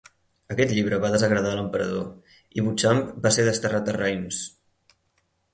Aquest 0.53 0.71
llibre 0.77 0.97
va 1.03 1.11
desagradar 1.15 1.51
l'Emperador 1.59 2.33
i 2.61 2.65
Beauchamp 2.69 3.05
va 3.27 3.33
ser 3.37 3.47
desterrat 3.51 3.93
a 3.95 3.99
Reims. 4.03 4.45